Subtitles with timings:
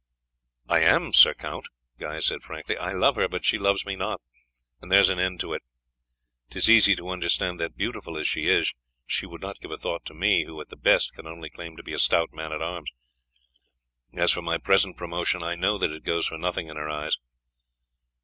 [0.67, 1.67] "I am, Sir Count,"
[1.99, 2.75] Guy said frankly.
[2.75, 4.19] "I love her, but she loves me not,
[4.81, 5.61] and there is an end of it.
[6.49, 8.73] 'Tis easy to understand that, beautiful as she is,
[9.05, 11.77] she should not give a thought to me who, at the best, can only claim
[11.77, 12.89] to be a stout man at arms;
[14.15, 17.15] as for my present promotion, I know that it goes for nothing in her eyes."